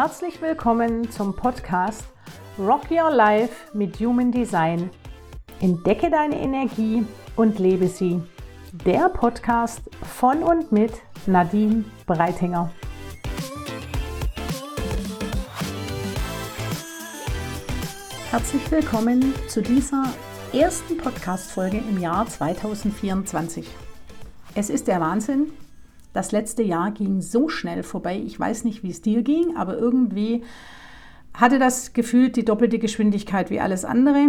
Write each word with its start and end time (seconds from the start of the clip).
Herzlich 0.00 0.40
willkommen 0.40 1.10
zum 1.10 1.34
Podcast 1.34 2.04
Rock 2.56 2.88
Your 2.88 3.10
Life 3.10 3.76
mit 3.76 3.98
Human 3.98 4.30
Design. 4.30 4.90
Entdecke 5.58 6.08
deine 6.08 6.38
Energie 6.38 7.04
und 7.34 7.58
lebe 7.58 7.88
sie. 7.88 8.22
Der 8.86 9.08
Podcast 9.08 9.82
von 10.16 10.44
und 10.44 10.70
mit 10.70 10.92
Nadine 11.26 11.84
Breitinger. 12.06 12.70
Herzlich 18.30 18.70
willkommen 18.70 19.34
zu 19.48 19.62
dieser 19.62 20.04
ersten 20.52 20.96
Podcast-Folge 20.96 21.78
im 21.78 21.98
Jahr 21.98 22.24
2024. 22.24 23.66
Es 24.54 24.70
ist 24.70 24.86
der 24.86 25.00
Wahnsinn, 25.00 25.48
das 26.12 26.32
letzte 26.32 26.62
Jahr 26.62 26.90
ging 26.90 27.20
so 27.20 27.48
schnell 27.48 27.82
vorbei. 27.82 28.20
Ich 28.24 28.38
weiß 28.38 28.64
nicht, 28.64 28.82
wie 28.82 28.90
es 28.90 29.02
dir 29.02 29.22
ging, 29.22 29.56
aber 29.56 29.78
irgendwie 29.78 30.42
hatte 31.34 31.58
das 31.58 31.92
Gefühl 31.92 32.30
die 32.30 32.44
doppelte 32.44 32.78
Geschwindigkeit 32.78 33.50
wie 33.50 33.60
alles 33.60 33.84
andere. 33.84 34.28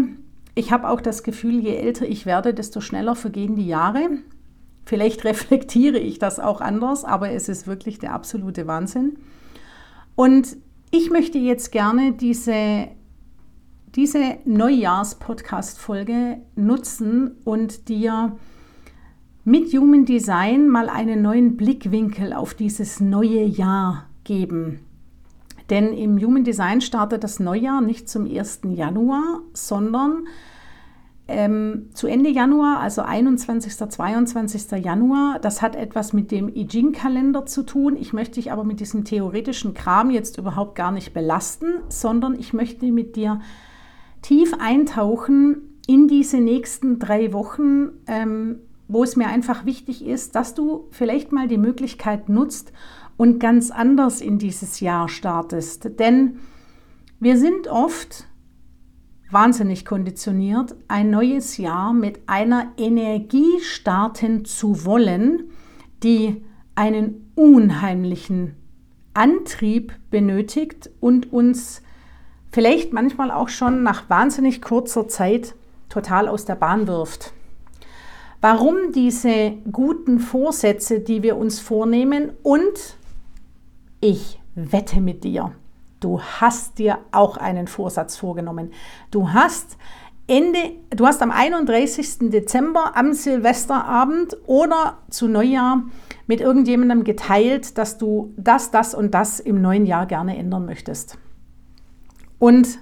Ich 0.56 0.72
habe 0.72 0.90
auch 0.90 1.02
das 1.02 1.24
Gefühl, 1.24 1.60
je 1.60 1.76
älter 1.76 2.08
ich 2.08 2.26
werde, 2.26 2.54
desto 2.54 2.82
schneller 2.82 3.16
vergehen 3.16 3.56
die 3.56 3.68
Jahre. 3.68 4.10
Vielleicht 4.86 5.24
reflektiere 5.26 5.98
ich 6.00 6.20
das 6.20 6.40
auch 6.40 6.62
anders, 6.62 7.06
aber 7.06 7.32
es 7.32 7.50
ist 7.50 7.66
wirklich 7.66 8.00
der 8.00 8.14
absolute 8.14 8.68
Wahnsinn. 8.68 9.18
Und 10.16 10.58
ich 10.92 11.10
möchte 11.10 11.38
jetzt 11.38 11.72
gerne 11.72 12.12
diese, 12.14 12.90
diese 13.96 14.38
Neujahrs-Podcast-Folge 14.46 16.42
nutzen 16.56 17.38
und 17.46 17.88
dir 17.90 18.38
mit 19.50 19.74
Human 19.74 20.06
Design 20.06 20.70
mal 20.70 20.90
einen 20.90 21.24
neuen 21.24 21.58
Blickwinkel 21.58 22.34
auf 22.34 22.54
dieses 22.54 23.00
neue 23.00 23.44
Jahr 23.44 24.06
geben. 24.24 24.82
Denn 25.72 25.92
im 25.92 26.22
Human 26.22 26.44
Design 26.44 26.82
startet 26.82 27.24
das 27.24 27.40
Neujahr 27.40 27.82
nicht 27.82 28.08
zum 28.08 28.30
1. 28.30 28.62
Januar, 28.70 29.42
sondern 29.54 30.28
ähm, 31.28 31.90
zu 31.96 32.06
Ende 32.06 32.30
Januar, 32.30 32.80
also 32.80 33.02
21. 33.02 33.74
22. 33.90 34.84
Januar. 34.84 35.40
Das 35.40 35.64
hat 35.64 35.76
etwas 35.76 36.14
mit 36.14 36.30
dem 36.30 36.48
I 36.50 36.68
Ching-Kalender 36.68 37.48
zu 37.48 37.64
tun. 37.64 37.98
Ich 38.00 38.14
möchte 38.14 38.36
dich 38.36 38.52
aber 38.52 38.64
mit 38.64 38.80
diesem 38.80 39.04
theoretischen 39.04 39.74
Kram 39.74 40.12
jetzt 40.12 40.38
überhaupt 40.38 40.76
gar 40.76 40.92
nicht 40.92 41.12
belasten, 41.12 41.74
sondern 41.88 42.40
ich 42.40 42.54
möchte 42.54 42.86
mit 42.92 43.16
dir 43.16 43.42
tief 44.22 44.54
eintauchen 44.60 45.80
in 45.88 46.08
diese 46.08 46.38
nächsten 46.38 47.00
drei 47.00 47.34
Wochen. 47.34 47.94
Ähm, 48.06 48.60
wo 48.90 49.04
es 49.04 49.16
mir 49.16 49.28
einfach 49.28 49.66
wichtig 49.66 50.06
ist, 50.06 50.36
dass 50.36 50.56
du 50.56 50.88
vielleicht 50.90 51.32
mal 51.32 51.48
die 51.48 51.60
Möglichkeit 51.60 52.28
nutzt 52.28 52.74
und 53.16 53.40
ganz 53.40 53.72
anders 53.72 54.20
in 54.20 54.40
dieses 54.40 54.80
Jahr 54.80 55.08
startest. 55.08 56.00
Denn 56.00 56.40
wir 57.20 57.38
sind 57.38 57.68
oft 57.68 58.26
wahnsinnig 59.30 59.86
konditioniert, 59.86 60.76
ein 60.88 61.12
neues 61.12 61.58
Jahr 61.58 61.94
mit 61.94 62.22
einer 62.28 62.72
Energie 62.78 63.60
starten 63.62 64.44
zu 64.44 64.86
wollen, 64.86 65.52
die 66.02 66.44
einen 66.74 67.32
unheimlichen 67.36 68.56
Antrieb 69.14 69.94
benötigt 70.10 70.90
und 71.00 71.32
uns 71.32 71.84
vielleicht 72.52 72.92
manchmal 72.92 73.30
auch 73.30 73.50
schon 73.50 73.84
nach 73.84 74.10
wahnsinnig 74.10 74.64
kurzer 74.64 75.08
Zeit 75.08 75.54
total 75.90 76.28
aus 76.28 76.46
der 76.46 76.56
Bahn 76.56 76.88
wirft. 76.88 77.34
Warum 78.42 78.94
diese 78.94 79.54
guten 79.70 80.20
Vorsätze, 80.20 81.02
die 81.02 81.24
wir 81.24 81.36
uns 81.36 81.60
vornehmen 81.60 82.32
und 82.42 82.96
ich 84.00 84.40
wette 84.56 85.02
mit 85.02 85.26
dir, 85.26 85.52
du 86.00 86.22
hast 86.22 86.80
dir 86.80 87.00
auch 87.12 87.36
einen 87.36 87.68
Vorsatz 87.68 88.16
vorgenommen. 88.16 88.72
Du 89.12 89.34
hast 89.34 89.78
Ende, 90.28 90.60
du 90.92 91.06
hast 91.06 91.22
am 91.22 91.32
31. 91.32 92.30
Dezember 92.30 92.96
am 92.96 93.12
Silvesterabend 93.12 94.38
oder 94.46 95.00
zu 95.10 95.28
Neujahr 95.28 95.84
mit 96.28 96.40
irgendjemandem 96.40 97.04
geteilt, 97.04 97.78
dass 97.78 97.98
du 97.98 98.34
das, 98.38 98.72
das 98.72 98.94
und 98.94 99.14
das 99.14 99.42
im 99.42 99.62
neuen 99.62 99.86
Jahr 99.86 100.06
gerne 100.06 100.38
ändern 100.38 100.66
möchtest. 100.66 101.18
Und 102.38 102.80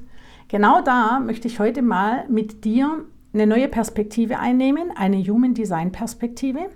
genau 0.49 0.81
da 0.81 1.19
möchte 1.19 1.47
ich 1.47 1.59
heute 1.59 1.81
mal 1.81 2.25
mit 2.29 2.63
dir 2.63 3.05
eine 3.33 3.47
neue 3.47 3.67
Perspektive 3.67 4.39
einnehmen, 4.39 4.91
eine 4.95 5.17
Human 5.17 5.53
Design 5.53 5.91
Perspektive, 5.91 6.69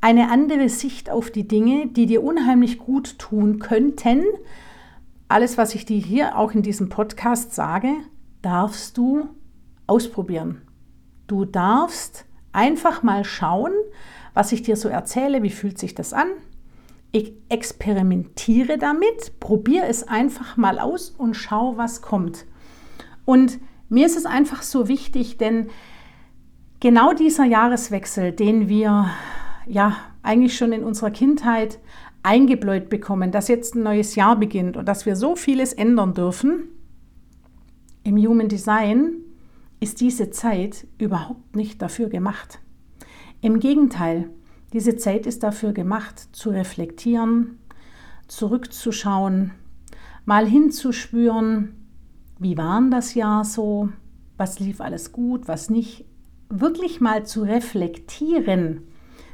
eine 0.00 0.30
andere 0.30 0.68
Sicht 0.68 1.10
auf 1.10 1.30
die 1.30 1.46
Dinge, 1.46 1.86
die 1.86 2.06
dir 2.06 2.22
unheimlich 2.22 2.78
gut 2.78 3.18
tun 3.18 3.58
könnten. 3.58 4.24
Alles, 5.28 5.58
was 5.58 5.74
ich 5.74 5.86
dir 5.86 5.98
hier 5.98 6.36
auch 6.36 6.52
in 6.52 6.62
diesem 6.62 6.88
Podcast 6.88 7.54
sage, 7.54 7.92
darfst 8.42 8.98
du 8.98 9.28
ausprobieren. 9.86 10.62
Du 11.26 11.44
darfst 11.44 12.26
einfach 12.52 13.02
mal 13.02 13.24
schauen, 13.24 13.72
was 14.34 14.52
ich 14.52 14.62
dir 14.62 14.76
so 14.76 14.88
erzähle, 14.88 15.42
wie 15.42 15.50
fühlt 15.50 15.78
sich 15.78 15.94
das 15.94 16.12
an. 16.12 16.28
Ich 17.12 17.34
experimentiere 17.48 18.78
damit, 18.78 19.38
probiere 19.38 19.86
es 19.86 20.08
einfach 20.08 20.56
mal 20.56 20.78
aus 20.78 21.10
und 21.10 21.34
schau, 21.34 21.76
was 21.76 22.02
kommt. 22.02 22.46
Und 23.24 23.58
mir 23.92 24.06
ist 24.06 24.16
es 24.16 24.24
einfach 24.24 24.62
so 24.62 24.88
wichtig, 24.88 25.36
denn 25.36 25.68
genau 26.80 27.12
dieser 27.12 27.44
Jahreswechsel, 27.44 28.32
den 28.32 28.68
wir 28.68 29.10
ja 29.66 29.96
eigentlich 30.22 30.56
schon 30.56 30.72
in 30.72 30.82
unserer 30.82 31.10
Kindheit 31.10 31.78
eingebläut 32.22 32.88
bekommen, 32.88 33.32
dass 33.32 33.48
jetzt 33.48 33.74
ein 33.74 33.82
neues 33.82 34.14
Jahr 34.14 34.36
beginnt 34.36 34.78
und 34.78 34.86
dass 34.86 35.04
wir 35.04 35.14
so 35.14 35.36
vieles 35.36 35.74
ändern 35.74 36.14
dürfen, 36.14 36.68
im 38.02 38.16
Human 38.16 38.48
Design 38.48 39.12
ist 39.78 40.00
diese 40.00 40.30
Zeit 40.30 40.86
überhaupt 40.96 41.54
nicht 41.54 41.82
dafür 41.82 42.08
gemacht. 42.08 42.60
Im 43.42 43.60
Gegenteil, 43.60 44.30
diese 44.72 44.96
Zeit 44.96 45.26
ist 45.26 45.42
dafür 45.42 45.72
gemacht, 45.72 46.28
zu 46.32 46.48
reflektieren, 46.48 47.58
zurückzuschauen, 48.26 49.50
mal 50.24 50.46
hinzuspüren, 50.46 51.81
wie 52.42 52.56
war 52.56 52.82
das 52.90 53.14
Jahr 53.14 53.44
so, 53.44 53.88
was 54.36 54.58
lief 54.58 54.80
alles 54.80 55.12
gut, 55.12 55.48
was 55.48 55.70
nicht, 55.70 56.04
wirklich 56.48 57.00
mal 57.00 57.24
zu 57.24 57.42
reflektieren, 57.42 58.82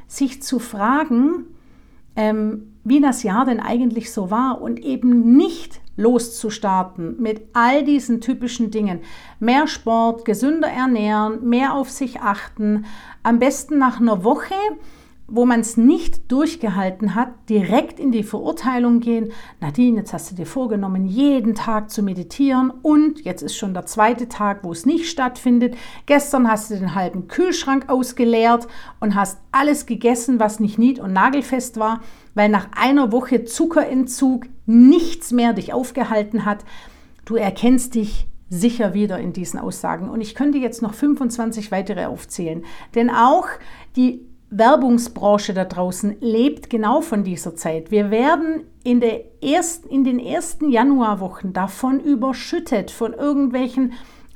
sich 0.07 0.41
zu 0.41 0.59
fragen, 0.59 1.47
ähm, 2.15 2.73
wie 2.83 3.01
das 3.01 3.23
Jahr 3.23 3.45
denn 3.45 3.59
eigentlich 3.59 4.11
so 4.11 4.31
war 4.31 4.61
und 4.61 4.79
eben 4.79 5.35
nicht 5.35 5.81
loszustarten 5.97 7.21
mit 7.21 7.41
all 7.53 7.83
diesen 7.83 8.21
typischen 8.21 8.71
Dingen. 8.71 9.01
Mehr 9.39 9.67
Sport, 9.67 10.23
gesünder 10.23 10.69
ernähren, 10.69 11.47
mehr 11.47 11.73
auf 11.73 11.89
sich 11.89 12.21
achten, 12.21 12.85
am 13.21 13.37
besten 13.37 13.77
nach 13.77 13.99
einer 13.99 14.23
Woche 14.23 14.55
wo 15.31 15.45
man 15.45 15.59
es 15.59 15.77
nicht 15.77 16.31
durchgehalten 16.31 17.15
hat, 17.15 17.29
direkt 17.49 17.99
in 17.99 18.11
die 18.11 18.23
Verurteilung 18.23 18.99
gehen. 18.99 19.31
Nadine, 19.59 19.97
jetzt 19.97 20.13
hast 20.13 20.31
du 20.31 20.35
dir 20.35 20.45
vorgenommen, 20.45 21.05
jeden 21.05 21.55
Tag 21.55 21.89
zu 21.89 22.03
meditieren 22.03 22.71
und 22.81 23.21
jetzt 23.21 23.41
ist 23.41 23.55
schon 23.55 23.73
der 23.73 23.85
zweite 23.85 24.27
Tag, 24.27 24.63
wo 24.63 24.71
es 24.71 24.85
nicht 24.85 25.09
stattfindet. 25.09 25.75
Gestern 26.05 26.49
hast 26.49 26.71
du 26.71 26.75
den 26.75 26.95
halben 26.95 27.27
Kühlschrank 27.27 27.89
ausgeleert 27.89 28.67
und 28.99 29.15
hast 29.15 29.39
alles 29.51 29.85
gegessen, 29.85 30.39
was 30.39 30.59
nicht 30.59 30.79
nied- 30.79 30.99
und 30.99 31.13
nagelfest 31.13 31.79
war, 31.79 32.01
weil 32.33 32.49
nach 32.49 32.67
einer 32.75 33.11
Woche 33.11 33.45
Zuckerentzug 33.45 34.47
nichts 34.65 35.31
mehr 35.31 35.53
dich 35.53 35.73
aufgehalten 35.73 36.45
hat. 36.45 36.65
Du 37.25 37.35
erkennst 37.35 37.95
dich 37.95 38.27
sicher 38.49 38.93
wieder 38.93 39.19
in 39.19 39.33
diesen 39.33 39.59
Aussagen. 39.59 40.09
Und 40.09 40.21
ich 40.21 40.35
könnte 40.35 40.57
jetzt 40.57 40.81
noch 40.81 40.93
25 40.93 41.71
weitere 41.71 42.05
aufzählen. 42.05 42.65
Denn 42.95 43.09
auch 43.09 43.47
die 43.95 44.25
Werbungsbranche 44.51 45.53
da 45.53 45.65
draußen 45.65 46.17
lebt 46.21 46.69
genau 46.69 47.01
von 47.01 47.23
dieser 47.23 47.55
Zeit. 47.55 47.91
Wir 47.91 48.09
werden 48.09 48.63
in, 48.83 48.99
der 48.99 49.43
ersten, 49.43 49.89
in 49.89 50.03
den 50.03 50.19
ersten 50.19 50.69
Januarwochen 50.69 51.53
davon 51.53 51.99
überschüttet, 51.99 52.89
von 52.89 53.13
irgendwelchen 53.13 53.93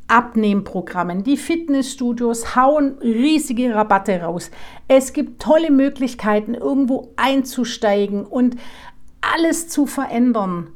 Abnehmprogrammen. 0.08 1.24
Die 1.24 1.38
Fitnessstudios 1.38 2.56
hauen 2.56 3.00
riesige 3.02 3.74
Rabatte 3.74 4.22
raus. 4.22 4.52
Es 4.88 5.14
gibt 5.14 5.42
tolle 5.42 5.72
Möglichkeiten, 5.72 6.54
irgendwo 6.54 7.14
einzusteigen 7.16 8.26
und 8.26 8.56
alles 9.22 9.70
zu 9.70 9.88
verändern. 9.88 10.68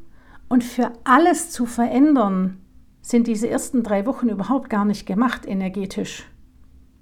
Und 0.48 0.64
für 0.64 0.92
alles 1.04 1.50
zu 1.50 1.66
verändern 1.66 2.58
sind 3.02 3.26
diese 3.26 3.48
ersten 3.48 3.82
drei 3.82 4.06
Wochen 4.06 4.28
überhaupt 4.30 4.70
gar 4.70 4.84
nicht 4.84 5.06
gemacht 5.06 5.46
energetisch. 5.46 6.24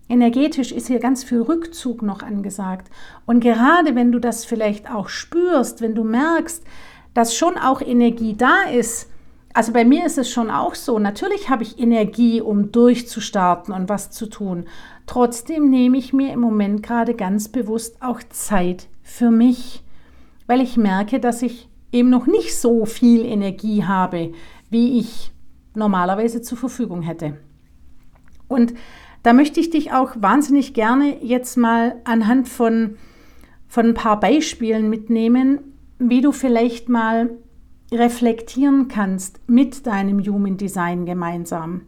Energetisch 0.09 0.73
ist 0.73 0.87
hier 0.87 1.01
ganz 1.01 1.25
viel 1.25 1.41
Rückzug 1.41 2.03
noch 2.03 2.23
angesagt. 2.23 2.91
Und 3.27 3.41
gerade 3.41 3.95
wenn 3.95 4.13
du 4.13 4.21
das 4.21 4.45
vielleicht 4.45 4.91
auch 4.91 5.09
spürst, 5.09 5.81
wenn 5.81 5.95
du 5.95 6.05
merkst, 6.05 6.65
dass 7.15 7.35
schon 7.35 7.57
auch 7.59 7.81
Energie 7.81 8.37
da 8.37 8.63
ist, 8.73 9.09
also 9.53 9.73
bei 9.73 9.87
mir 9.87 10.05
ist 10.05 10.19
es 10.19 10.31
schon 10.31 10.51
auch 10.51 10.75
so, 10.75 10.99
natürlich 10.99 11.49
habe 11.49 11.63
ich 11.63 11.79
Energie, 11.79 12.43
um 12.43 12.73
durchzustarten 12.73 13.73
und 13.73 13.89
was 13.89 14.11
zu 14.11 14.27
tun. 14.27 14.67
Trotzdem 15.07 15.71
nehme 15.71 15.97
ich 15.97 16.13
mir 16.13 16.33
im 16.33 16.41
Moment 16.41 16.83
gerade 16.83 17.15
ganz 17.15 17.49
bewusst 17.49 18.03
auch 18.03 18.21
Zeit 18.29 18.89
für 19.03 19.31
mich, 19.31 19.83
weil 20.47 20.61
ich 20.61 20.77
merke, 20.77 21.21
dass 21.21 21.41
ich 21.41 21.71
eben 21.91 22.11
noch 22.11 22.27
nicht 22.27 22.55
so 22.55 22.85
viel 22.85 23.25
Energie 23.25 23.85
habe, 23.85 24.33
wie 24.69 24.99
ich 24.99 25.33
normalerweise 25.75 26.43
zur 26.43 26.59
Verfügung 26.59 27.01
hätte. 27.01 27.39
Und 28.49 28.75
da 29.27 29.33
möchte 29.33 29.59
ich 29.59 29.71
dich 29.71 29.91
auch 29.91 30.13
wahnsinnig 30.21 30.73
gerne 30.73 31.21
jetzt 31.21 31.57
mal 31.57 32.01
anhand 32.05 32.49
von, 32.49 32.95
von 33.67 33.87
ein 33.87 33.95
paar 33.95 34.21
Beispielen 34.21 34.89
mitnehmen, 34.89 35.59
wie 35.99 36.21
du 36.21 36.31
vielleicht 36.31 36.89
mal 36.89 37.31
reflektieren 37.93 38.87
kannst 38.87 39.41
mit 39.49 39.85
deinem 39.85 40.25
Human 40.25 40.59
Design 40.59 41.07
gemeinsam. 41.07 41.81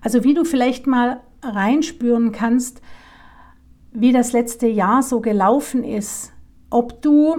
Also 0.00 0.24
wie 0.24 0.34
du 0.34 0.44
vielleicht 0.44 0.88
mal 0.88 1.20
reinspüren 1.44 2.32
kannst, 2.32 2.82
wie 3.92 4.10
das 4.10 4.32
letzte 4.32 4.66
Jahr 4.66 5.04
so 5.04 5.20
gelaufen 5.20 5.84
ist, 5.84 6.32
ob 6.70 7.00
du 7.02 7.36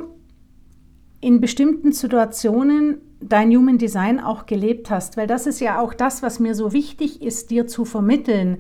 in 1.20 1.42
bestimmten 1.42 1.92
Situationen 1.92 3.02
dein 3.20 3.52
Human 3.52 3.80
Design 3.80 4.22
auch 4.22 4.46
gelebt 4.46 4.90
hast, 4.90 5.18
weil 5.18 5.28
das 5.28 5.46
ist 5.46 5.60
ja 5.60 5.82
auch 5.82 5.94
das, 5.94 6.24
was 6.24 6.40
mir 6.40 6.56
so 6.56 6.72
wichtig 6.72 7.22
ist, 7.22 7.52
dir 7.52 7.68
zu 7.68 7.84
vermitteln. 7.84 8.60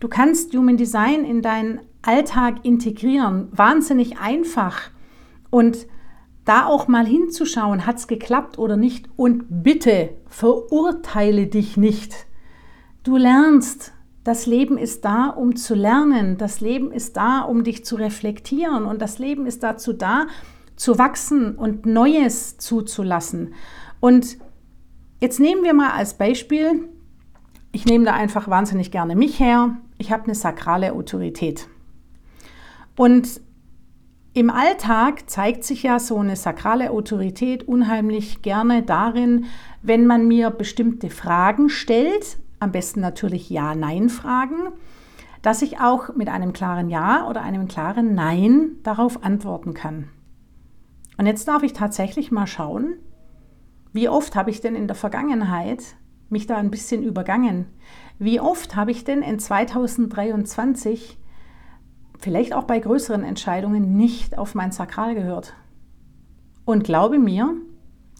Du 0.00 0.08
kannst 0.08 0.54
Human 0.54 0.76
Design 0.76 1.24
in 1.24 1.42
deinen 1.42 1.80
Alltag 2.02 2.64
integrieren, 2.64 3.48
wahnsinnig 3.52 4.18
einfach. 4.18 4.90
Und 5.50 5.86
da 6.44 6.66
auch 6.66 6.88
mal 6.88 7.06
hinzuschauen, 7.06 7.86
hat 7.86 7.96
es 7.96 8.06
geklappt 8.06 8.58
oder 8.58 8.76
nicht. 8.76 9.08
Und 9.16 9.44
bitte 9.48 10.10
verurteile 10.28 11.46
dich 11.46 11.76
nicht. 11.76 12.26
Du 13.02 13.16
lernst. 13.16 13.92
Das 14.24 14.46
Leben 14.46 14.78
ist 14.78 15.04
da, 15.04 15.28
um 15.28 15.54
zu 15.54 15.74
lernen. 15.74 16.38
Das 16.38 16.62
Leben 16.62 16.92
ist 16.92 17.16
da, 17.18 17.40
um 17.40 17.62
dich 17.62 17.84
zu 17.84 17.96
reflektieren. 17.96 18.84
Und 18.84 19.02
das 19.02 19.18
Leben 19.18 19.46
ist 19.46 19.62
dazu 19.62 19.92
da, 19.92 20.26
zu 20.76 20.98
wachsen 20.98 21.56
und 21.56 21.84
Neues 21.84 22.56
zuzulassen. 22.56 23.54
Und 24.00 24.38
jetzt 25.20 25.40
nehmen 25.40 25.62
wir 25.62 25.74
mal 25.74 25.90
als 25.90 26.14
Beispiel, 26.14 26.88
ich 27.74 27.86
nehme 27.86 28.04
da 28.04 28.14
einfach 28.14 28.48
wahnsinnig 28.48 28.92
gerne 28.92 29.16
mich 29.16 29.40
her. 29.40 29.76
Ich 29.98 30.12
habe 30.12 30.24
eine 30.24 30.36
sakrale 30.36 30.92
Autorität. 30.92 31.68
Und 32.96 33.40
im 34.32 34.48
Alltag 34.48 35.28
zeigt 35.28 35.64
sich 35.64 35.82
ja 35.82 35.98
so 35.98 36.18
eine 36.18 36.36
sakrale 36.36 36.92
Autorität 36.92 37.66
unheimlich 37.66 38.42
gerne 38.42 38.84
darin, 38.84 39.46
wenn 39.82 40.06
man 40.06 40.28
mir 40.28 40.50
bestimmte 40.50 41.10
Fragen 41.10 41.68
stellt, 41.68 42.38
am 42.60 42.70
besten 42.70 43.00
natürlich 43.00 43.50
Ja-Nein-Fragen, 43.50 44.68
dass 45.42 45.60
ich 45.60 45.80
auch 45.80 46.14
mit 46.14 46.28
einem 46.28 46.52
klaren 46.52 46.88
Ja 46.90 47.28
oder 47.28 47.42
einem 47.42 47.66
klaren 47.66 48.14
Nein 48.14 48.76
darauf 48.84 49.24
antworten 49.24 49.74
kann. 49.74 50.10
Und 51.18 51.26
jetzt 51.26 51.48
darf 51.48 51.64
ich 51.64 51.72
tatsächlich 51.72 52.30
mal 52.30 52.46
schauen, 52.46 52.94
wie 53.92 54.08
oft 54.08 54.36
habe 54.36 54.50
ich 54.50 54.60
denn 54.60 54.76
in 54.76 54.86
der 54.86 54.96
Vergangenheit 54.96 55.96
mich 56.34 56.46
da 56.46 56.56
ein 56.58 56.70
bisschen 56.70 57.02
übergangen? 57.02 57.66
Wie 58.18 58.40
oft 58.40 58.76
habe 58.76 58.90
ich 58.90 59.04
denn 59.04 59.22
in 59.22 59.38
2023 59.38 61.18
vielleicht 62.24 62.54
auch 62.54 62.64
bei 62.64 62.78
größeren 62.78 63.22
Entscheidungen 63.22 63.96
nicht 63.96 64.38
auf 64.38 64.54
mein 64.54 64.72
Sakral 64.72 65.14
gehört. 65.14 65.52
Und 66.64 66.82
glaube 66.82 67.18
mir, 67.18 67.54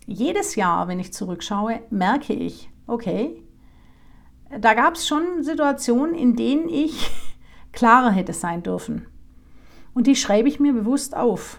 jedes 0.06 0.56
Jahr, 0.56 0.88
wenn 0.88 1.00
ich 1.00 1.14
zurückschaue, 1.14 1.80
merke 1.88 2.34
ich, 2.34 2.68
okay, 2.86 3.42
da 4.60 4.74
gab 4.74 4.96
es 4.96 5.08
schon 5.08 5.42
Situationen, 5.42 6.14
in 6.14 6.36
denen 6.36 6.68
ich 6.68 7.10
klarer 7.72 8.10
hätte 8.10 8.34
sein 8.34 8.62
dürfen. 8.62 9.06
Und 9.94 10.06
die 10.06 10.16
schreibe 10.16 10.48
ich 10.48 10.60
mir 10.60 10.74
bewusst 10.74 11.16
auf 11.16 11.58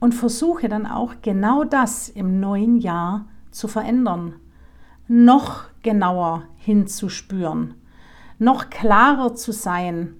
und 0.00 0.14
versuche 0.14 0.70
dann 0.70 0.86
auch 0.86 1.16
genau 1.20 1.62
das 1.64 2.08
im 2.08 2.40
neuen 2.40 2.78
Jahr 2.78 3.26
zu 3.50 3.68
verändern. 3.68 4.36
Noch 5.08 5.64
genauer 5.82 6.44
hinzuspüren, 6.56 7.74
noch 8.38 8.70
klarer 8.70 9.34
zu 9.34 9.52
sein 9.52 10.14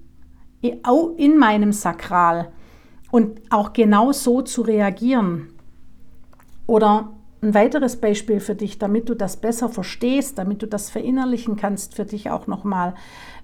in 0.60 1.38
meinem 1.38 1.72
Sakral 1.72 2.52
und 3.10 3.40
auch 3.50 3.72
genau 3.72 4.12
so 4.12 4.42
zu 4.42 4.62
reagieren. 4.62 5.48
Oder 6.66 7.12
ein 7.42 7.54
weiteres 7.54 7.96
Beispiel 7.96 8.38
für 8.38 8.54
dich, 8.54 8.78
damit 8.78 9.08
du 9.08 9.14
das 9.14 9.36
besser 9.36 9.68
verstehst, 9.68 10.38
damit 10.38 10.62
du 10.62 10.66
das 10.66 10.90
verinnerlichen 10.90 11.56
kannst 11.56 11.94
für 11.96 12.04
dich 12.04 12.30
auch 12.30 12.46
nochmal. 12.46 12.94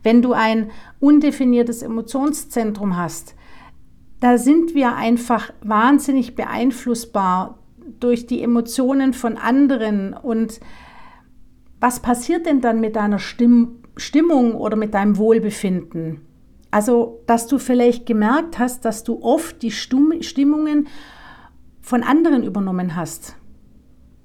Wenn 0.05 0.23
du 0.23 0.33
ein 0.33 0.71
undefiniertes 1.01 1.83
Emotionszentrum 1.83 2.97
hast, 2.97 3.35
da 4.21 4.39
sind 4.39 4.75
wir 4.75 4.95
einfach 4.95 5.53
wahnsinnig 5.63 6.37
beeinflussbar 6.37 7.59
durch 7.99 8.27
die 8.27 8.43
Emotionen 8.43 9.15
von 9.15 9.37
anderen. 9.37 10.15
Und 10.15 10.61
was 11.81 12.01
passiert 12.01 12.47
denn 12.47 12.61
dann 12.61 12.81
mit 12.81 12.97
deiner 12.97 13.19
Stimmung 13.19 14.55
oder 14.55 14.77
mit 14.77 14.95
deinem 14.95 15.17
Wohlbefinden? 15.17 16.21
Also, 16.71 17.21
dass 17.27 17.47
du 17.47 17.59
vielleicht 17.59 18.05
gemerkt 18.07 18.59
hast, 18.59 18.85
dass 18.85 19.05
du 19.05 19.23
oft 19.23 19.63
die 19.63 19.71
Stimmungen 19.71 20.89
von 21.81 22.03
anderen 22.03 22.43
übernommen 22.43 22.95
hast. 22.97 23.37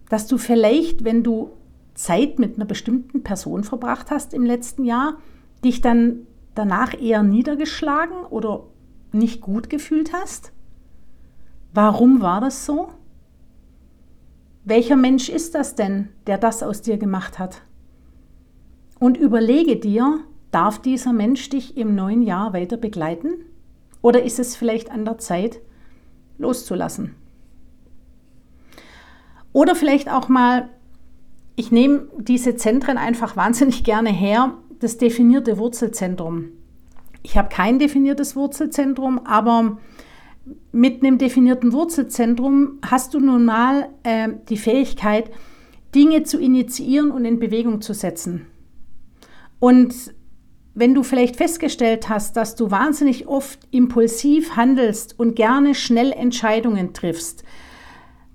Dass 0.10 0.28
du 0.28 0.38
vielleicht, 0.38 1.06
wenn 1.06 1.24
du 1.24 1.52
Zeit 1.94 2.40
mit 2.40 2.56
einer 2.56 2.66
bestimmten 2.66 3.24
Person 3.24 3.64
verbracht 3.64 4.12
hast 4.12 4.34
im 4.34 4.44
letzten 4.44 4.84
Jahr, 4.84 5.18
dich 5.64 5.80
dann 5.80 6.28
danach 6.56 7.00
eher 7.00 7.24
niedergeschlagen 7.24 8.26
oder 8.30 8.66
nicht 9.12 9.42
gut 9.42 9.70
gefühlt 9.70 10.12
hast? 10.12 10.52
Warum 11.74 12.22
war 12.22 12.42
das 12.42 12.66
so? 12.66 12.90
Welcher 14.66 14.96
Mensch 14.96 15.30
ist 15.30 15.56
das 15.56 15.76
denn, 15.76 16.10
der 16.28 16.38
das 16.38 16.64
aus 16.64 16.82
dir 16.82 16.98
gemacht 16.98 17.40
hat? 17.40 17.62
Und 19.00 19.18
überlege 19.18 19.76
dir, 19.76 20.24
Darf 20.54 20.78
dieser 20.78 21.14
Mensch 21.14 21.50
dich 21.50 21.78
im 21.78 21.96
neuen 21.96 22.22
Jahr 22.22 22.54
weiter 22.54 22.78
begleiten? 22.78 23.34
Oder 24.04 24.22
ist 24.22 24.38
es 24.38 24.56
vielleicht 24.56 24.92
an 24.92 25.04
der 25.04 25.18
Zeit, 25.18 25.60
loszulassen? 26.38 27.16
Oder 29.52 29.74
vielleicht 29.74 30.12
auch 30.12 30.30
mal, 30.30 30.70
ich 31.56 31.72
nehme 31.72 32.08
diese 32.20 32.56
Zentren 32.56 33.00
einfach 33.00 33.36
wahnsinnig 33.36 33.84
gerne 33.84 34.12
her, 34.12 34.54
das 34.80 35.00
definierte 35.00 35.58
Wurzelzentrum. 35.58 36.50
Ich 37.24 37.36
habe 37.36 37.50
kein 37.50 37.80
definiertes 37.80 38.36
Wurzelzentrum, 38.36 39.26
aber 39.26 39.80
mit 40.72 41.04
einem 41.04 41.18
definierten 41.18 41.72
Wurzelzentrum 41.72 42.80
hast 42.86 43.14
du 43.14 43.20
nun 43.20 43.46
mal 43.46 43.90
äh, 44.04 44.30
die 44.50 44.58
Fähigkeit, 44.58 45.32
Dinge 45.96 46.24
zu 46.24 46.40
initiieren 46.40 47.12
und 47.12 47.26
in 47.26 47.40
Bewegung 47.40 47.82
zu 47.82 47.94
setzen. 47.94 48.48
Und 49.60 50.14
wenn 50.76 50.96
du 50.96 51.04
vielleicht 51.04 51.36
festgestellt 51.36 52.10
hast, 52.10 52.36
dass 52.36 52.56
du 52.56 52.72
wahnsinnig 52.72 53.28
oft 53.28 53.60
impulsiv 53.72 54.56
handelst 54.56 55.18
und 55.20 55.36
gerne 55.36 55.76
schnell 55.76 56.12
Entscheidungen 56.12 56.94
triffst, 56.94 57.44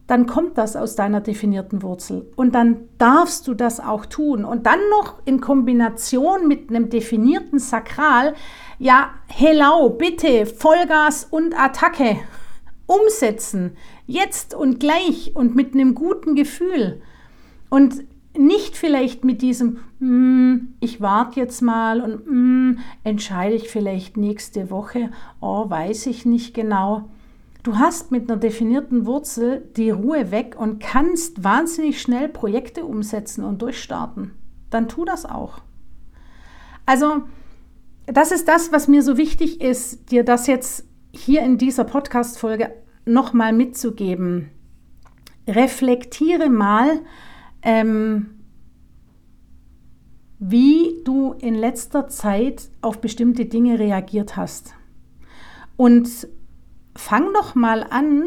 dann 0.06 0.26
kommt 0.26 0.56
das 0.56 0.74
aus 0.74 0.96
deiner 0.96 1.20
definierten 1.20 1.82
Wurzel. 1.82 2.32
Und 2.34 2.54
dann 2.54 2.88
darfst 2.96 3.46
du 3.46 3.52
das 3.52 3.78
auch 3.78 4.06
tun. 4.06 4.44
Und 4.46 4.64
dann 4.64 4.78
noch 4.90 5.20
in 5.26 5.40
Kombination 5.40 6.48
mit 6.48 6.70
einem 6.70 6.88
definierten 6.88 7.58
Sakral, 7.58 8.34
ja, 8.78 9.10
hello, 9.26 9.90
bitte, 9.90 10.46
Vollgas 10.46 11.24
und 11.24 11.58
Attacke. 11.58 12.18
Umsetzen. 12.86 13.76
Jetzt 14.06 14.54
und 14.54 14.80
gleich 14.80 15.32
und 15.34 15.54
mit 15.54 15.74
einem 15.74 15.94
guten 15.94 16.34
Gefühl. 16.34 17.02
Und 17.68 18.04
nicht 18.36 18.76
vielleicht 18.76 19.24
mit 19.24 19.42
diesem, 19.42 19.78
mm, 19.98 20.74
ich 20.80 21.00
warte 21.00 21.40
jetzt 21.40 21.60
mal 21.60 22.00
und 22.00 22.26
mm, 22.26 22.78
entscheide 23.04 23.56
ich 23.56 23.68
vielleicht 23.68 24.16
nächste 24.16 24.70
Woche, 24.70 25.10
oh, 25.40 25.68
weiß 25.68 26.06
ich 26.06 26.24
nicht 26.24 26.54
genau. 26.54 27.10
Du 27.64 27.78
hast 27.78 28.12
mit 28.12 28.30
einer 28.30 28.38
definierten 28.38 29.06
Wurzel 29.06 29.68
die 29.76 29.90
Ruhe 29.90 30.30
weg 30.30 30.54
und 30.56 30.78
kannst 30.78 31.42
wahnsinnig 31.42 32.00
schnell 32.00 32.28
Projekte 32.28 32.84
umsetzen 32.84 33.44
und 33.44 33.60
durchstarten. 33.60 34.30
Dann 34.70 34.88
tu 34.88 35.04
das 35.04 35.26
auch. 35.26 35.58
Also, 36.86 37.24
das 38.12 38.32
ist 38.32 38.48
das, 38.48 38.72
was 38.72 38.88
mir 38.88 39.02
so 39.02 39.16
wichtig 39.16 39.60
ist, 39.60 40.10
dir 40.10 40.24
das 40.24 40.46
jetzt 40.46 40.86
hier 41.12 41.42
in 41.42 41.58
dieser 41.58 41.84
Podcast-Folge 41.84 42.72
nochmal 43.04 43.52
mitzugeben. 43.52 44.50
Reflektiere 45.46 46.48
mal, 46.48 47.00
ähm, 47.62 48.38
wie 50.38 51.02
du 51.04 51.32
in 51.32 51.54
letzter 51.54 52.08
Zeit 52.08 52.70
auf 52.80 53.00
bestimmte 53.00 53.46
Dinge 53.46 53.78
reagiert 53.78 54.36
hast. 54.36 54.74
Und 55.76 56.08
fang 56.96 57.32
doch 57.34 57.54
mal 57.54 57.84
an, 57.88 58.24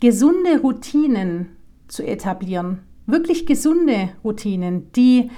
gesunde 0.00 0.60
Routinen 0.60 1.56
zu 1.88 2.02
etablieren. 2.06 2.82
Wirklich 3.06 3.46
gesunde 3.46 4.10
Routinen, 4.24 4.92
die 4.92 5.30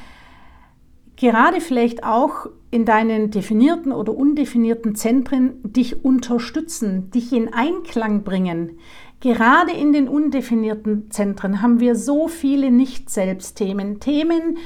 gerade 1.18 1.60
vielleicht 1.60 2.04
auch 2.04 2.46
in 2.70 2.84
deinen 2.84 3.30
definierten 3.30 3.92
oder 3.92 4.14
undefinierten 4.14 4.94
Zentren 4.94 5.60
dich 5.62 6.04
unterstützen, 6.04 7.10
dich 7.10 7.32
in 7.32 7.52
Einklang 7.52 8.24
bringen, 8.24 8.78
Gerade 9.20 9.72
in 9.72 9.92
den 9.92 10.08
undefinierten 10.08 11.10
Zentren 11.10 11.60
haben 11.60 11.80
wir 11.80 11.96
so 11.96 12.28
viele 12.28 12.70
Nicht-Selbst-Themen, 12.70 13.98
Themen, 13.98 14.58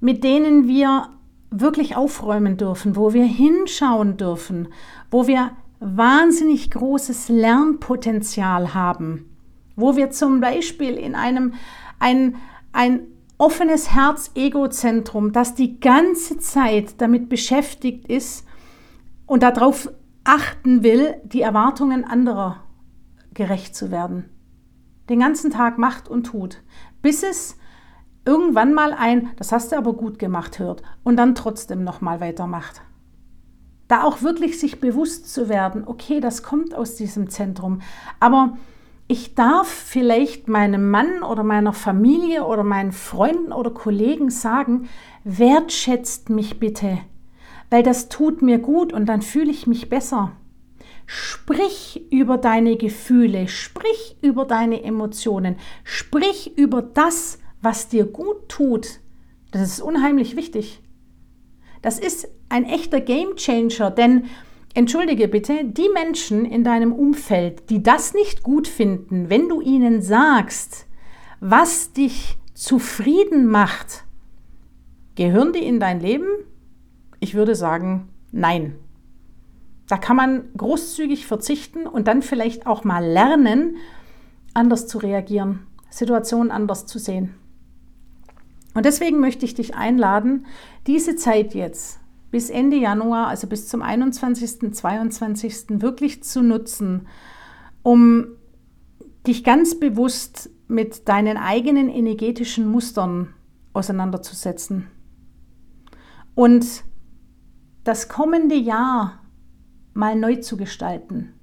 mit 0.00 0.24
denen 0.24 0.66
wir 0.66 1.10
wirklich 1.50 1.96
aufräumen 1.96 2.56
dürfen, 2.56 2.96
wo 2.96 3.12
wir 3.12 3.24
hinschauen 3.24 4.16
dürfen, 4.16 4.68
wo 5.10 5.28
wir 5.28 5.52
wahnsinnig 5.78 6.70
großes 6.72 7.28
Lernpotenzial 7.28 8.74
haben, 8.74 9.30
wo 9.76 9.96
wir 9.96 10.10
zum 10.10 10.40
Beispiel 10.40 10.94
in 10.94 11.14
einem 11.14 11.54
ein, 12.00 12.36
ein 12.72 13.02
offenes 13.40 13.90
Herz-Ego-Zentrum, 13.90 15.32
das 15.32 15.54
die 15.54 15.80
ganze 15.80 16.38
Zeit 16.38 17.00
damit 17.00 17.30
beschäftigt 17.30 18.06
ist 18.06 18.46
und 19.24 19.42
darauf 19.42 19.90
achten 20.24 20.82
will, 20.82 21.14
die 21.24 21.40
Erwartungen 21.40 22.04
anderer 22.04 22.64
gerecht 23.32 23.74
zu 23.74 23.90
werden. 23.90 24.28
Den 25.08 25.20
ganzen 25.20 25.50
Tag 25.50 25.78
macht 25.78 26.06
und 26.06 26.24
tut, 26.24 26.62
bis 27.00 27.22
es 27.22 27.56
irgendwann 28.26 28.74
mal 28.74 28.92
ein, 28.92 29.30
das 29.36 29.52
hast 29.52 29.72
du 29.72 29.76
aber 29.78 29.94
gut 29.94 30.18
gemacht, 30.18 30.58
hört 30.58 30.82
und 31.02 31.16
dann 31.16 31.34
trotzdem 31.34 31.82
nochmal 31.82 32.20
weitermacht. 32.20 32.82
Da 33.88 34.04
auch 34.04 34.20
wirklich 34.20 34.60
sich 34.60 34.80
bewusst 34.80 35.32
zu 35.32 35.48
werden, 35.48 35.84
okay, 35.86 36.20
das 36.20 36.42
kommt 36.42 36.74
aus 36.74 36.94
diesem 36.94 37.30
Zentrum, 37.30 37.80
aber 38.20 38.58
ich 39.10 39.34
darf 39.34 39.66
vielleicht 39.66 40.46
meinem 40.46 40.88
Mann 40.88 41.24
oder 41.24 41.42
meiner 41.42 41.72
Familie 41.72 42.44
oder 42.44 42.62
meinen 42.62 42.92
Freunden 42.92 43.52
oder 43.52 43.72
Kollegen 43.72 44.30
sagen, 44.30 44.88
wertschätzt 45.24 46.30
mich 46.30 46.60
bitte, 46.60 46.98
weil 47.70 47.82
das 47.82 48.08
tut 48.08 48.40
mir 48.40 48.58
gut 48.58 48.92
und 48.92 49.06
dann 49.06 49.20
fühle 49.20 49.50
ich 49.50 49.66
mich 49.66 49.88
besser. 49.88 50.30
Sprich 51.06 52.06
über 52.12 52.38
deine 52.38 52.76
Gefühle, 52.76 53.48
sprich 53.48 54.16
über 54.22 54.44
deine 54.44 54.84
Emotionen, 54.84 55.56
sprich 55.82 56.56
über 56.56 56.80
das, 56.80 57.40
was 57.60 57.88
dir 57.88 58.04
gut 58.04 58.48
tut. 58.48 59.00
Das 59.50 59.62
ist 59.62 59.80
unheimlich 59.80 60.36
wichtig. 60.36 60.82
Das 61.82 61.98
ist 61.98 62.28
ein 62.48 62.64
echter 62.64 63.00
Game 63.00 63.34
Changer, 63.34 63.90
denn 63.90 64.26
entschuldige 64.74 65.28
bitte, 65.28 65.64
die 65.64 65.88
Menschen 65.92 66.44
in 66.44 66.64
deinem 66.64 66.92
Umfeld, 66.92 67.70
die 67.70 67.82
das 67.82 68.14
nicht 68.14 68.42
gut 68.42 68.68
finden, 68.68 69.30
wenn 69.30 69.48
du 69.48 69.60
ihnen 69.60 70.02
sagst, 70.02 70.86
was 71.40 71.92
dich 71.92 72.38
zufrieden 72.54 73.46
macht, 73.46 74.04
gehören 75.14 75.52
die 75.52 75.64
in 75.64 75.80
dein 75.80 76.00
Leben? 76.00 76.28
Ich 77.18 77.34
würde 77.34 77.54
sagen, 77.54 78.08
nein. 78.32 78.76
Da 79.88 79.98
kann 79.98 80.16
man 80.16 80.44
großzügig 80.56 81.26
verzichten 81.26 81.86
und 81.86 82.06
dann 82.06 82.22
vielleicht 82.22 82.66
auch 82.66 82.84
mal 82.84 83.04
lernen, 83.04 83.76
anders 84.54 84.86
zu 84.86 84.98
reagieren, 84.98 85.66
Situationen 85.90 86.50
anders 86.50 86.86
zu 86.86 86.98
sehen. 86.98 87.34
Und 88.74 88.86
deswegen 88.86 89.18
möchte 89.20 89.44
ich 89.44 89.54
dich 89.54 89.74
einladen, 89.74 90.46
diese 90.86 91.16
Zeit 91.16 91.54
jetzt 91.54 91.99
bis 92.30 92.50
Ende 92.50 92.76
Januar, 92.76 93.28
also 93.28 93.46
bis 93.46 93.68
zum 93.68 93.82
21., 93.82 94.72
22. 94.72 95.80
wirklich 95.80 96.22
zu 96.22 96.42
nutzen, 96.42 97.08
um 97.82 98.26
dich 99.26 99.44
ganz 99.44 99.78
bewusst 99.78 100.50
mit 100.68 101.08
deinen 101.08 101.36
eigenen 101.36 101.88
energetischen 101.88 102.66
Mustern 102.68 103.34
auseinanderzusetzen. 103.72 104.86
Und 106.34 106.84
das 107.84 108.08
kommende 108.08 108.54
Jahr 108.54 109.20
mal 109.94 110.16
neu 110.16 110.36
zu 110.36 110.56
gestalten. 110.56 111.34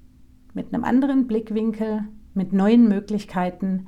Mit 0.53 0.74
einem 0.74 0.84
anderen 0.84 1.27
Blickwinkel, 1.27 2.08
mit 2.34 2.53
neuen 2.53 2.88
Möglichkeiten. 2.88 3.88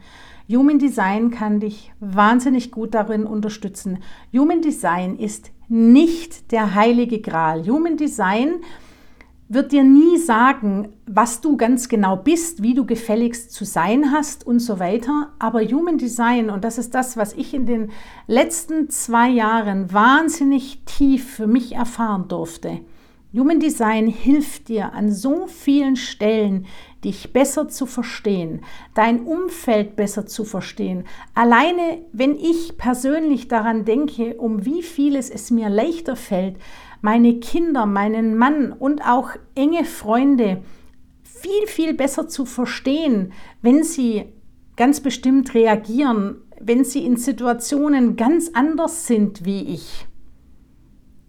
Human 0.52 0.80
Design 0.80 1.30
kann 1.30 1.60
dich 1.60 1.92
wahnsinnig 2.00 2.72
gut 2.72 2.96
darin 2.96 3.26
unterstützen. 3.26 4.00
Human 4.34 4.62
Design 4.62 5.16
ist 5.18 5.52
nicht 5.68 6.52
der 6.52 6.74
heilige 6.74 7.22
Gral. 7.22 7.68
Human 7.68 7.98
Design 7.98 8.56
wird 9.48 9.72
dir 9.72 9.84
nie 9.84 10.18
sagen, 10.18 10.90
was 11.06 11.42
du 11.42 11.56
ganz 11.56 11.88
genau 11.88 12.16
bist, 12.16 12.64
wie 12.64 12.74
du 12.74 12.86
gefälligst 12.86 13.52
zu 13.52 13.64
sein 13.64 14.12
hast 14.12 14.46
und 14.46 14.60
so 14.60 14.80
weiter. 14.80 15.34
Aber 15.38 15.62
Human 15.62 16.00
Design, 16.00 16.50
und 16.50 16.64
das 16.64 16.80
ist 16.80 16.96
das, 16.96 17.16
was 17.16 17.34
ich 17.34 17.54
in 17.54 17.68
den 17.68 17.92
letzten 18.26 18.90
zwei 18.90 19.30
Jahren 19.30 19.94
wahnsinnig 19.94 20.84
tief 20.86 21.30
für 21.32 21.48
mich 21.48 21.74
erfahren 21.74 22.28
durfte, 22.28 22.80
Human 23.32 23.60
Design 23.60 24.08
hilft 24.08 24.70
dir 24.70 24.94
an 24.94 25.12
so 25.12 25.46
vielen 25.46 25.96
Stellen, 25.96 26.66
dich 27.04 27.32
besser 27.32 27.68
zu 27.68 27.86
verstehen, 27.86 28.62
dein 28.96 29.22
Umfeld 29.22 29.96
besser 29.96 30.26
zu 30.26 30.46
verstehen. 30.46 31.04
Alleine, 31.36 32.00
wenn 32.12 32.36
ich 32.36 32.78
persönlich 32.78 33.48
daran 33.48 33.86
denke, 33.86 34.36
um 34.36 34.66
wie 34.66 34.82
vieles 34.82 35.30
es 35.30 35.52
mir 35.52 35.70
leichter 35.70 36.16
fällt, 36.16 36.58
meine 37.02 37.40
Kinder, 37.40 37.86
meinen 37.86 38.36
Mann 38.36 38.72
und 38.74 39.02
auch 39.08 39.30
enge 39.54 39.86
Freunde 39.86 40.64
viel, 41.22 41.68
viel 41.68 41.94
besser 41.94 42.28
zu 42.28 42.46
verstehen, 42.46 43.32
wenn 43.62 43.84
sie 43.84 44.26
ganz 44.76 45.02
bestimmt 45.02 45.54
reagieren, 45.54 46.42
wenn 46.60 46.84
sie 46.84 47.06
in 47.06 47.16
Situationen 47.16 48.16
ganz 48.16 48.50
anders 48.56 49.06
sind 49.06 49.46
wie 49.46 49.62
ich. 49.62 50.08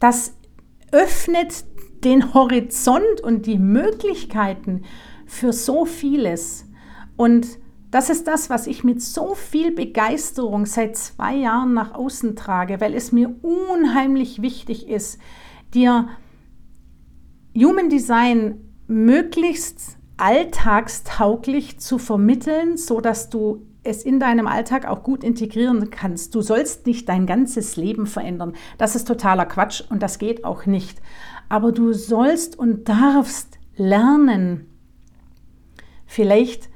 Das 0.01 0.35
öffnet 0.93 1.70
den 2.05 2.35
Horizont 2.35 3.21
und 3.23 3.47
die 3.47 3.59
Möglichkeiten 3.59 4.83
für 5.27 5.53
so 5.53 5.85
vieles. 5.85 6.67
Und 7.17 7.59
das 7.91 8.09
ist 8.09 8.27
das, 8.27 8.51
was 8.51 8.67
ich 8.67 8.85
mit 8.85 9.03
so 9.03 9.35
viel 9.35 9.73
Begeisterung 9.73 10.65
seit 10.65 10.97
zwei 10.97 11.35
Jahren 11.35 11.75
nach 11.75 11.95
außen 11.95 12.37
trage, 12.37 12.81
weil 12.81 12.95
es 12.95 13.13
mir 13.13 13.35
unheimlich 13.43 14.43
wichtig 14.43 14.89
ist, 14.89 15.19
dir 15.75 16.09
Human 17.57 17.89
Design 17.89 18.61
möglichst 18.87 19.99
alltagstauglich 20.17 21.81
zu 21.81 21.99
vermitteln, 21.99 22.77
so 22.77 23.01
dass 23.01 23.29
du 23.31 23.67
es 23.83 24.03
in 24.03 24.21
deinem 24.21 24.47
Alltag 24.47 24.87
auch 24.87 25.03
gut 25.03 25.25
integrieren 25.25 25.91
kannst. 25.91 26.35
Du 26.35 26.43
sollst 26.43 26.87
nicht 26.87 27.09
dein 27.09 27.27
ganzes 27.27 27.77
Leben 27.77 28.07
verändern. 28.07 28.53
Das 28.79 28.95
ist 28.95 29.09
totaler 29.09 29.47
Quatsch 29.47 29.83
und 29.89 30.03
das 30.03 30.19
geht 30.19 30.45
auch 30.45 30.67
nicht 30.67 31.01
aber 31.51 31.73
du 31.73 31.93
sollst 31.93 32.59
und 32.59 32.89
darfst 32.89 33.59
lernen, 33.77 34.67
vielleicht 36.07 36.71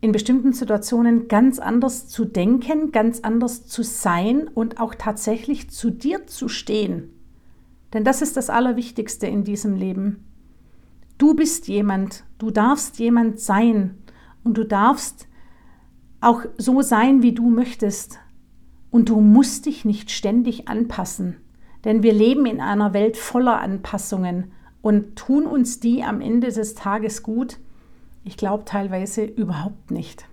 in 0.00 0.12
bestimmten 0.12 0.52
Situationen 0.52 1.28
ganz 1.28 1.58
anders 1.58 2.08
zu 2.08 2.24
denken, 2.24 2.92
ganz 2.92 3.20
anders 3.20 3.66
zu 3.66 3.82
sein 3.82 4.48
und 4.48 4.80
auch 4.80 4.94
tatsächlich 4.94 5.70
zu 5.70 5.90
dir 5.90 6.26
zu 6.26 6.48
stehen. 6.48 7.10
Denn 7.92 8.04
das 8.04 8.20
ist 8.20 8.36
das 8.36 8.50
Allerwichtigste 8.50 9.28
in 9.28 9.44
diesem 9.44 9.76
Leben. 9.76 10.24
Du 11.18 11.34
bist 11.34 11.68
jemand, 11.68 12.24
du 12.38 12.50
darfst 12.50 12.98
jemand 12.98 13.40
sein 13.40 13.96
und 14.42 14.58
du 14.58 14.64
darfst 14.64 15.28
auch 16.20 16.42
so 16.58 16.82
sein, 16.82 17.22
wie 17.22 17.32
du 17.32 17.48
möchtest. 17.48 18.18
Und 18.90 19.08
du 19.08 19.20
musst 19.20 19.66
dich 19.66 19.84
nicht 19.84 20.10
ständig 20.10 20.68
anpassen. 20.68 21.36
Denn 21.86 22.02
wir 22.02 22.12
leben 22.12 22.46
in 22.46 22.60
einer 22.60 22.92
Welt 22.92 23.16
voller 23.16 23.60
Anpassungen 23.60 24.50
und 24.82 25.14
tun 25.14 25.46
uns 25.46 25.78
die 25.78 26.02
am 26.02 26.20
Ende 26.20 26.48
des 26.48 26.74
Tages 26.74 27.22
gut? 27.22 27.58
Ich 28.24 28.36
glaube 28.36 28.64
teilweise 28.64 29.24
überhaupt 29.24 29.92
nicht. 29.92 30.26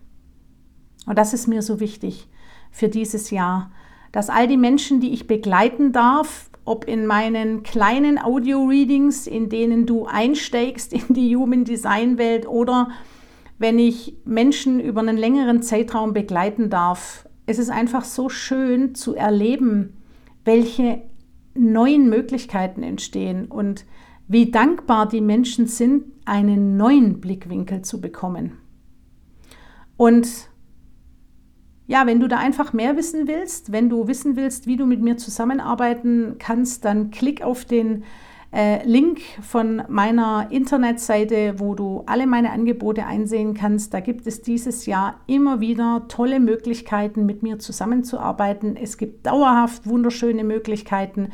Und 1.06 1.16
das 1.16 1.32
ist 1.32 1.46
mir 1.46 1.62
so 1.62 1.80
wichtig 1.80 2.28
für 2.72 2.90
dieses 2.90 3.30
Jahr, 3.30 3.72
dass 4.12 4.32
all 4.32 4.48
die 4.48 4.58
Menschen, 4.58 5.00
die 5.00 5.14
ich 5.14 5.28
begleiten 5.28 5.92
darf, 5.92 6.50
ob 6.66 6.88
in 6.88 7.06
meinen 7.06 7.62
kleinen 7.62 8.18
Audio-Readings, 8.18 9.28
in 9.28 9.50
denen 9.50 9.86
du 9.86 10.08
einsteigst 10.08 10.92
in 10.92 11.14
die 11.14 11.36
Human 11.36 11.66
Design 11.66 12.18
Welt 12.18 12.48
oder 12.48 12.90
wenn 13.60 13.78
ich 13.78 14.16
Menschen 14.26 14.80
über 14.80 15.02
einen 15.02 15.18
längeren 15.18 15.62
Zeitraum 15.62 16.14
begleiten 16.14 16.72
darf, 16.72 17.30
es 17.46 17.60
ist 17.60 17.70
einfach 17.70 18.06
so 18.06 18.28
schön 18.28 18.96
zu 18.96 19.14
erleben, 19.14 19.98
welche 20.46 21.04
neuen 21.56 22.10
Möglichkeiten 22.10 22.84
entstehen 22.84 23.46
und 23.46 23.86
wie 24.28 24.52
dankbar 24.52 25.08
die 25.08 25.22
Menschen 25.22 25.68
sind, 25.68 26.06
einen 26.26 26.78
neuen 26.78 27.20
Blickwinkel 27.20 27.82
zu 27.82 28.02
bekommen. 28.02 28.58
Und 29.98 30.50
ja, 31.86 32.08
wenn 32.08 32.20
du 32.20 32.28
da 32.28 32.38
einfach 32.38 32.74
mehr 32.74 32.96
wissen 32.96 33.28
willst, 33.28 33.72
wenn 33.72 33.90
du 33.90 34.08
wissen 34.08 34.36
willst, 34.36 34.68
wie 34.68 34.78
du 34.78 34.86
mit 34.86 35.02
mir 35.02 35.18
zusammenarbeiten 35.18 36.36
kannst, 36.40 36.86
dann 36.86 37.12
klick 37.12 37.42
auf 37.42 37.66
den 37.66 38.04
äh, 38.54 38.86
Link 38.86 39.22
von 39.42 39.82
meiner 39.90 40.48
Internetseite, 40.52 41.56
wo 41.58 41.74
du 41.74 42.04
alle 42.06 42.28
meine 42.28 42.52
Angebote 42.52 43.06
einsehen 43.06 43.56
kannst. 43.56 43.94
Da 43.94 44.00
gibt 44.00 44.28
es 44.28 44.44
dieses 44.44 44.86
Jahr 44.86 45.16
immer 45.26 45.60
wieder 45.60 46.06
tolle 46.08 46.40
Möglichkeiten, 46.40 47.26
mit 47.26 47.42
mir 47.42 47.58
zusammenzuarbeiten. 47.58 48.76
Es 48.76 48.98
gibt 48.98 49.26
dauerhaft 49.26 49.88
wunderschöne 49.88 50.44
Möglichkeiten. 50.44 51.30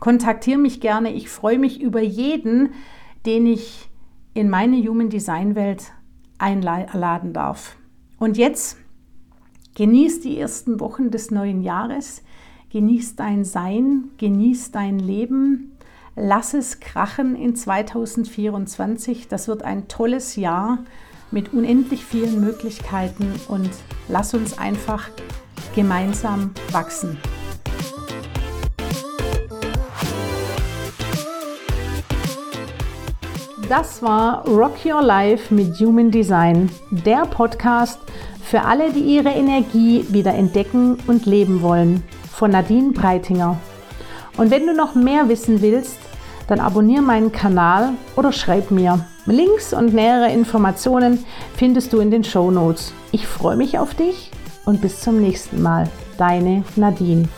Kontaktiere 0.00 0.58
mich 0.58 0.80
gerne. 0.80 1.12
Ich 1.12 1.28
freue 1.28 1.58
mich 1.58 1.82
über 1.82 2.00
jeden, 2.00 2.70
den 3.26 3.46
ich 3.46 3.90
in 4.32 4.48
meine 4.48 4.76
Human 4.78 5.10
Design 5.10 5.54
Welt 5.54 5.92
einladen 6.38 7.34
darf. 7.34 7.76
Und 8.18 8.38
jetzt 8.38 8.78
genieß 9.74 10.20
die 10.20 10.38
ersten 10.38 10.80
Wochen 10.80 11.10
des 11.10 11.30
neuen 11.30 11.60
Jahres, 11.60 12.22
genieß 12.70 13.16
dein 13.16 13.44
Sein, 13.44 14.04
genieß 14.18 14.70
dein 14.70 14.98
Leben, 14.98 15.73
lass 16.16 16.54
es 16.54 16.80
krachen 16.80 17.34
in 17.36 17.56
2024. 17.56 19.28
Das 19.28 19.48
wird 19.48 19.62
ein 19.62 19.88
tolles 19.88 20.36
Jahr 20.36 20.78
mit 21.30 21.52
unendlich 21.52 22.04
vielen 22.04 22.40
Möglichkeiten 22.40 23.32
und 23.48 23.70
lass 24.08 24.34
uns 24.34 24.58
einfach 24.58 25.08
gemeinsam 25.74 26.52
wachsen. 26.70 27.18
Das 33.68 34.02
war 34.02 34.46
Rock 34.46 34.84
Your 34.84 35.02
Life 35.02 35.52
mit 35.52 35.80
Human 35.80 36.10
Design, 36.10 36.70
der 36.90 37.24
Podcast 37.24 37.98
für 38.42 38.60
alle, 38.60 38.92
die 38.92 39.00
ihre 39.00 39.30
Energie 39.30 40.04
wieder 40.10 40.34
entdecken 40.34 40.98
und 41.06 41.24
leben 41.24 41.62
wollen, 41.62 42.04
von 42.30 42.50
Nadine 42.50 42.92
Breitinger. 42.92 43.58
Und 44.36 44.50
wenn 44.50 44.66
du 44.66 44.74
noch 44.74 44.94
mehr 44.94 45.28
wissen 45.28 45.62
willst, 45.62 45.98
dann 46.48 46.60
abonniere 46.60 47.02
meinen 47.02 47.32
Kanal 47.32 47.90
oder 48.16 48.32
schreib 48.32 48.70
mir. 48.70 49.04
Links 49.26 49.72
und 49.72 49.94
nähere 49.94 50.30
Informationen 50.30 51.24
findest 51.56 51.92
du 51.92 52.00
in 52.00 52.10
den 52.10 52.24
Show 52.24 52.50
Notes. 52.50 52.92
Ich 53.12 53.26
freue 53.26 53.56
mich 53.56 53.78
auf 53.78 53.94
dich 53.94 54.30
und 54.64 54.80
bis 54.80 55.00
zum 55.00 55.20
nächsten 55.20 55.62
Mal. 55.62 55.88
Deine 56.18 56.64
Nadine. 56.76 57.28